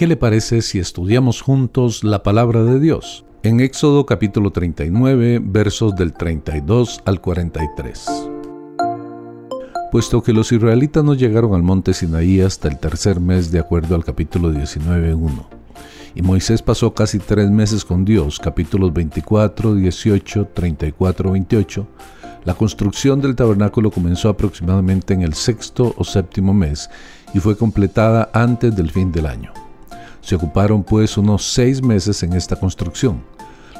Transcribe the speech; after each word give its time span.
¿Qué 0.00 0.06
le 0.06 0.16
parece 0.16 0.62
si 0.62 0.78
estudiamos 0.78 1.42
juntos 1.42 2.04
la 2.04 2.22
palabra 2.22 2.64
de 2.64 2.80
Dios? 2.80 3.26
En 3.42 3.60
Éxodo 3.60 4.06
capítulo 4.06 4.50
39, 4.50 5.42
versos 5.44 5.94
del 5.94 6.14
32 6.14 7.02
al 7.04 7.20
43. 7.20 8.06
Puesto 9.92 10.22
que 10.22 10.32
los 10.32 10.52
israelitas 10.52 11.04
no 11.04 11.12
llegaron 11.12 11.52
al 11.52 11.62
monte 11.62 11.92
Sinaí 11.92 12.40
hasta 12.40 12.68
el 12.68 12.78
tercer 12.78 13.20
mes 13.20 13.52
de 13.52 13.58
acuerdo 13.58 13.94
al 13.94 14.02
capítulo 14.02 14.50
19.1. 14.50 15.46
Y 16.14 16.22
Moisés 16.22 16.62
pasó 16.62 16.94
casi 16.94 17.18
tres 17.18 17.50
meses 17.50 17.84
con 17.84 18.06
Dios, 18.06 18.38
capítulos 18.38 18.94
24, 18.94 19.74
18, 19.74 20.48
34, 20.54 21.30
28. 21.32 21.86
La 22.46 22.54
construcción 22.54 23.20
del 23.20 23.36
tabernáculo 23.36 23.90
comenzó 23.90 24.30
aproximadamente 24.30 25.12
en 25.12 25.20
el 25.20 25.34
sexto 25.34 25.94
o 25.98 26.04
séptimo 26.04 26.54
mes 26.54 26.88
y 27.34 27.38
fue 27.38 27.54
completada 27.54 28.30
antes 28.32 28.74
del 28.74 28.90
fin 28.90 29.12
del 29.12 29.26
año. 29.26 29.52
Se 30.30 30.36
ocuparon 30.36 30.84
pues 30.84 31.18
unos 31.18 31.42
seis 31.42 31.82
meses 31.82 32.22
en 32.22 32.34
esta 32.34 32.54
construcción. 32.54 33.20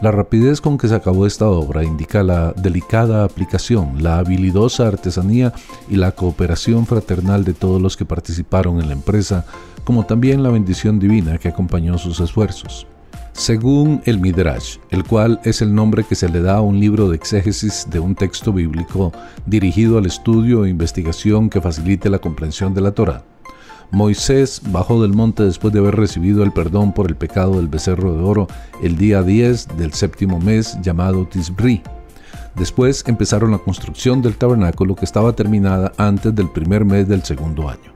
La 0.00 0.10
rapidez 0.10 0.62
con 0.62 0.78
que 0.78 0.88
se 0.88 0.94
acabó 0.94 1.26
esta 1.26 1.46
obra 1.46 1.84
indica 1.84 2.22
la 2.22 2.54
delicada 2.54 3.22
aplicación, 3.22 4.02
la 4.02 4.16
habilidosa 4.16 4.88
artesanía 4.88 5.52
y 5.90 5.96
la 5.96 6.12
cooperación 6.12 6.86
fraternal 6.86 7.44
de 7.44 7.52
todos 7.52 7.82
los 7.82 7.98
que 7.98 8.06
participaron 8.06 8.80
en 8.80 8.86
la 8.86 8.94
empresa, 8.94 9.44
como 9.84 10.06
también 10.06 10.42
la 10.42 10.48
bendición 10.48 10.98
divina 10.98 11.36
que 11.36 11.48
acompañó 11.48 11.98
sus 11.98 12.18
esfuerzos. 12.18 12.86
Según 13.34 14.00
el 14.06 14.18
Midrash, 14.18 14.78
el 14.88 15.04
cual 15.04 15.40
es 15.44 15.60
el 15.60 15.74
nombre 15.74 16.02
que 16.02 16.14
se 16.14 16.30
le 16.30 16.40
da 16.40 16.56
a 16.56 16.62
un 16.62 16.80
libro 16.80 17.10
de 17.10 17.16
exégesis 17.16 17.86
de 17.90 18.00
un 18.00 18.14
texto 18.14 18.54
bíblico 18.54 19.12
dirigido 19.44 19.98
al 19.98 20.06
estudio 20.06 20.64
e 20.64 20.70
investigación 20.70 21.50
que 21.50 21.60
facilite 21.60 22.08
la 22.08 22.20
comprensión 22.20 22.72
de 22.72 22.80
la 22.80 22.92
Torah, 22.92 23.22
Moisés 23.90 24.60
bajó 24.70 25.00
del 25.00 25.14
monte 25.14 25.44
después 25.44 25.72
de 25.72 25.80
haber 25.80 25.96
recibido 25.96 26.42
el 26.42 26.52
perdón 26.52 26.92
por 26.92 27.08
el 27.08 27.16
pecado 27.16 27.56
del 27.56 27.68
becerro 27.68 28.14
de 28.14 28.22
oro 28.22 28.46
el 28.82 28.98
día 28.98 29.22
10 29.22 29.78
del 29.78 29.94
séptimo 29.94 30.38
mes 30.38 30.76
llamado 30.82 31.26
Tisbri. 31.26 31.82
Después 32.54 33.02
empezaron 33.06 33.52
la 33.52 33.58
construcción 33.58 34.20
del 34.20 34.36
tabernáculo 34.36 34.94
que 34.94 35.06
estaba 35.06 35.32
terminada 35.32 35.92
antes 35.96 36.34
del 36.34 36.50
primer 36.50 36.84
mes 36.84 37.08
del 37.08 37.22
segundo 37.22 37.66
año. 37.68 37.94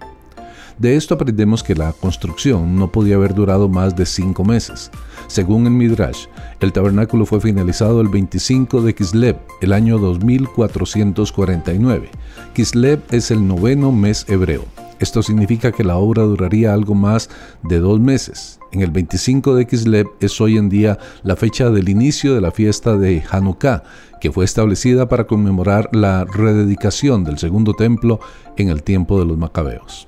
De 0.78 0.96
esto 0.96 1.14
aprendemos 1.14 1.62
que 1.62 1.74
la 1.74 1.92
construcción 1.92 2.74
no 2.76 2.90
podía 2.90 3.16
haber 3.16 3.34
durado 3.34 3.68
más 3.68 3.94
de 3.94 4.06
cinco 4.06 4.44
meses. 4.44 4.90
Según 5.26 5.66
el 5.66 5.72
Midrash, 5.72 6.24
el 6.60 6.72
tabernáculo 6.72 7.26
fue 7.26 7.38
finalizado 7.40 8.00
el 8.00 8.08
25 8.08 8.80
de 8.80 8.94
Kislev, 8.94 9.36
el 9.60 9.74
año 9.74 9.98
2449. 9.98 12.08
Kislev 12.54 13.02
es 13.10 13.30
el 13.30 13.46
noveno 13.46 13.92
mes 13.92 14.24
hebreo. 14.28 14.71
Esto 15.02 15.20
significa 15.20 15.72
que 15.72 15.82
la 15.82 15.96
obra 15.96 16.22
duraría 16.22 16.72
algo 16.72 16.94
más 16.94 17.28
de 17.64 17.80
dos 17.80 17.98
meses. 17.98 18.60
En 18.70 18.82
el 18.82 18.92
25 18.92 19.56
de 19.56 19.66
Kislev 19.66 20.06
es 20.20 20.40
hoy 20.40 20.56
en 20.56 20.68
día 20.68 20.96
la 21.24 21.34
fecha 21.34 21.70
del 21.70 21.88
inicio 21.88 22.36
de 22.36 22.40
la 22.40 22.52
fiesta 22.52 22.96
de 22.96 23.20
Hanukkah, 23.28 23.82
que 24.20 24.30
fue 24.30 24.44
establecida 24.44 25.08
para 25.08 25.26
conmemorar 25.26 25.88
la 25.92 26.24
rededicación 26.24 27.24
del 27.24 27.38
segundo 27.38 27.74
templo 27.74 28.20
en 28.56 28.68
el 28.68 28.84
tiempo 28.84 29.18
de 29.18 29.26
los 29.26 29.36
macabeos. 29.36 30.06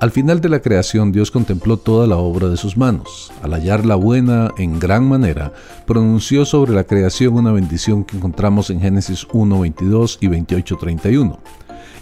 Al 0.00 0.10
final 0.10 0.40
de 0.40 0.48
la 0.48 0.60
creación 0.60 1.12
Dios 1.12 1.30
contempló 1.30 1.76
toda 1.76 2.08
la 2.08 2.16
obra 2.16 2.48
de 2.48 2.56
sus 2.56 2.76
manos. 2.76 3.30
Al 3.44 3.52
hallarla 3.52 3.94
buena 3.94 4.50
en 4.58 4.80
gran 4.80 5.08
manera, 5.08 5.52
pronunció 5.86 6.44
sobre 6.44 6.72
la 6.72 6.82
creación 6.82 7.34
una 7.34 7.52
bendición 7.52 8.02
que 8.02 8.16
encontramos 8.16 8.70
en 8.70 8.80
Génesis 8.80 9.24
1, 9.32 9.60
22 9.60 10.18
y 10.20 10.26
28, 10.26 10.76
31 10.80 11.38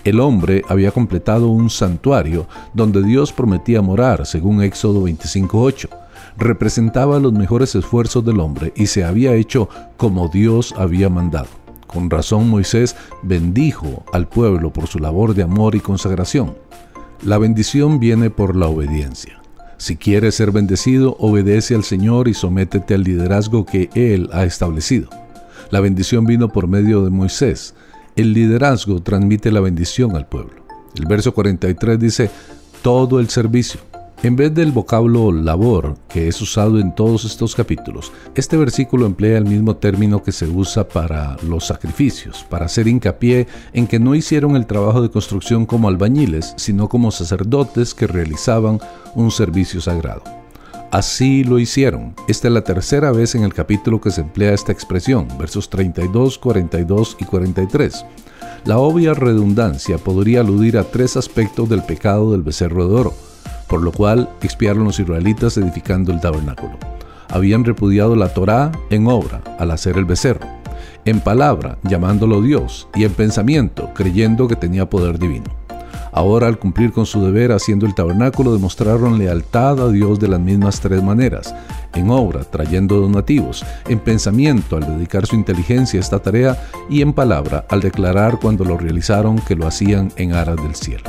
el 0.05 0.21
hombre 0.21 0.63
había 0.69 0.91
completado 0.91 1.49
un 1.49 1.71
santuario 1.71 2.47
donde 2.75 3.03
Dios 3.03 3.33
prometía 3.33 3.83
morar, 3.83 4.27
según 4.27 4.63
Éxodo 4.63 5.07
25.8. 5.07 5.89
Representaba 6.37 7.19
los 7.19 7.33
mejores 7.33 7.75
esfuerzos 7.75 8.25
del 8.25 8.41
hombre 8.41 8.73
y 8.77 8.87
se 8.87 9.05
había 9.05 9.35
hecho 9.35 9.69
como 9.97 10.29
Dios 10.29 10.75
había 10.77 11.09
mandado. 11.09 11.49
Con 11.87 12.11
razón 12.11 12.49
Moisés 12.49 12.97
bendijo 13.23 14.05
al 14.13 14.29
pueblo 14.29 14.73
por 14.73 14.87
su 14.87 14.99
labor 14.99 15.35
de 15.35 15.43
amor 15.43 15.75
y 15.75 15.81
consagración. 15.81 16.55
La 17.23 17.39
bendición 17.39 17.99
viene 17.99 18.31
por 18.31 18.55
la 18.55 18.69
obediencia. 18.69 19.41
Si 19.79 19.97
quieres 19.97 20.35
ser 20.35 20.53
bendecido, 20.53 21.17
obedece 21.19 21.75
al 21.75 21.85
Señor 21.85 22.29
y 22.29 22.35
sométete 22.35 22.95
al 22.95 23.05
liderazgo 23.05 23.65
que 23.65 23.91
Él 23.95 24.29
ha 24.33 24.45
establecido. 24.45 25.09
La 25.71 25.81
bendición 25.81 26.25
vino 26.25 26.49
por 26.49 26.67
medio 26.67 27.05
de 27.05 27.11
Moisés, 27.11 27.75
el 28.19 28.33
liderazgo 28.33 29.01
transmite 29.01 29.53
la 29.53 29.61
bendición 29.61 30.17
al 30.17 30.27
pueblo. 30.27 30.65
El 30.97 31.07
verso 31.07 31.33
43 31.33 32.01
dice, 32.01 32.31
todo 32.83 33.21
el 33.21 33.29
servicio. 33.29 33.81
En 34.25 34.35
vez 34.35 34.53
del 34.53 34.73
vocablo 34.73 35.31
labor, 35.31 35.95
que 36.09 36.27
es 36.27 36.41
usado 36.43 36.81
en 36.81 36.93
todos 36.93 37.25
estos 37.25 37.55
capítulos, 37.55 38.11
este 38.35 38.57
versículo 38.57 39.07
emplea 39.07 39.39
el 39.39 39.45
mismo 39.45 39.77
término 39.77 40.25
que 40.25 40.33
se 40.33 40.49
usa 40.49 40.89
para 40.89 41.37
los 41.45 41.67
sacrificios, 41.67 42.45
para 42.51 42.67
hacer 42.67 42.89
hincapié 42.89 43.47
en 43.73 43.87
que 43.87 44.01
no 44.01 44.17
hicieron 44.17 44.57
el 44.57 44.67
trabajo 44.67 45.01
de 45.01 45.11
construcción 45.11 45.65
como 45.65 45.87
albañiles, 45.87 46.55
sino 46.57 46.89
como 46.89 47.13
sacerdotes 47.13 47.95
que 47.95 48.09
realizaban 48.09 48.81
un 49.15 49.31
servicio 49.31 49.81
sagrado. 49.81 50.38
Así 50.91 51.45
lo 51.45 51.59
hicieron. 51.59 52.15
Esta 52.29 52.49
es 52.49 52.55
la 52.55 52.63
tercera 52.63 53.13
vez 53.13 53.35
en 53.35 53.43
el 53.43 53.53
capítulo 53.53 54.01
que 54.01 54.11
se 54.11 54.23
emplea 54.23 54.55
esta 54.55 54.73
expresión, 54.73 55.29
versos 55.39 55.69
32, 55.69 56.39
42 56.39 57.17
y 57.21 57.25
43. 57.27 58.07
La 58.65 58.79
obvia 58.79 59.13
redundancia 59.13 59.99
podría 59.99 60.41
aludir 60.41 60.79
a 60.79 60.85
tres 60.85 61.19
aspectos 61.19 61.69
del 61.69 61.83
pecado 61.83 62.33
del 62.33 62.43
becerro 62.43 62.89
de 62.89 62.95
oro, 62.95 63.15
por 63.69 63.83
lo 63.83 63.93
cual 63.93 64.31
expiaron 64.41 64.85
los 64.85 64.99
israelitas 64.99 65.59
edificando 65.59 66.11
el 66.11 66.21
tabernáculo. 66.21 66.79
Habían 67.29 67.65
repudiado 67.65 68.17
la 68.17 68.33
Torá 68.33 68.73
en 68.89 69.09
obra 69.09 69.43
al 69.59 69.71
hacer 69.73 69.99
el 69.99 70.07
becerro, 70.07 70.47
en 71.05 71.21
palabra 71.21 71.79
llamándolo 71.83 72.41
Dios 72.41 72.89
y 72.95 73.05
en 73.05 73.13
pensamiento 73.13 73.91
creyendo 73.95 74.49
que 74.49 74.57
tenía 74.57 74.89
poder 74.89 75.19
divino. 75.19 75.58
Ahora 76.13 76.47
al 76.47 76.59
cumplir 76.59 76.93
con 76.93 77.07
su 77.07 77.23
deber 77.23 77.53
haciendo 77.53 77.87
el 77.87 77.95
tabernáculo 77.95 78.53
demostraron 78.53 79.19
lealtad 79.19 79.81
a 79.81 79.91
Dios 79.91 80.19
de 80.19 80.29
las 80.29 80.41
mismas 80.41 80.81
tres 80.81 81.03
maneras, 81.03 81.55
en 81.95 82.11
obra, 82.11 82.45
trayendo 82.45 83.01
donativos, 83.01 83.65
en 83.89 83.99
pensamiento 83.99 84.77
al 84.77 84.87
dedicar 84.87 85.27
su 85.27 85.37
inteligencia 85.37 85.99
a 85.99 86.03
esta 86.03 86.19
tarea 86.19 86.61
y 86.89 87.03
en 87.03 87.13
palabra 87.13 87.67
al 87.69 87.81
declarar 87.81 88.39
cuando 88.41 88.65
lo 88.65 88.77
realizaron 88.77 89.39
que 89.39 89.57
lo 89.57 89.67
hacían 89.67 90.13
en 90.17 90.35
aras 90.35 90.57
del 90.57 90.75
cielo. 90.75 91.05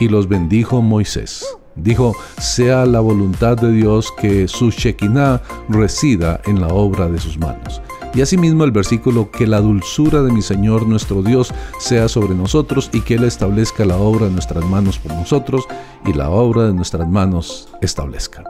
Y 0.00 0.08
los 0.08 0.28
bendijo 0.28 0.82
Moisés. 0.82 1.44
Dijo, 1.74 2.14
sea 2.38 2.86
la 2.86 3.00
voluntad 3.00 3.56
de 3.56 3.70
Dios 3.70 4.12
que 4.20 4.48
su 4.48 4.70
Shekinah 4.70 5.40
resida 5.68 6.40
en 6.44 6.60
la 6.60 6.68
obra 6.68 7.08
de 7.08 7.18
sus 7.18 7.38
manos. 7.38 7.80
Y 8.14 8.20
asimismo 8.20 8.64
el 8.64 8.72
versículo, 8.72 9.30
que 9.30 9.46
la 9.46 9.60
dulzura 9.60 10.22
de 10.22 10.32
mi 10.32 10.42
Señor 10.42 10.86
nuestro 10.86 11.22
Dios 11.22 11.52
sea 11.78 12.08
sobre 12.08 12.34
nosotros 12.34 12.90
y 12.92 13.02
que 13.02 13.14
Él 13.14 13.24
establezca 13.24 13.84
la 13.84 13.96
obra 13.96 14.26
de 14.26 14.32
nuestras 14.32 14.64
manos 14.64 14.98
por 14.98 15.12
nosotros 15.12 15.66
y 16.04 16.12
la 16.12 16.30
obra 16.30 16.64
de 16.64 16.74
nuestras 16.74 17.08
manos 17.08 17.68
establezca. 17.80 18.44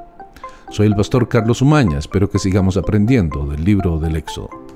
Soy 0.71 0.87
el 0.87 0.95
pastor 0.95 1.29
Carlos 1.29 1.63
Umaña, 1.63 1.99
espero 1.99 2.31
que 2.31 2.39
sigamos 2.39 2.77
aprendiendo 2.77 3.47
del 3.47 3.65
libro 3.65 3.99
del 3.99 4.17
Éxodo. 4.17 4.68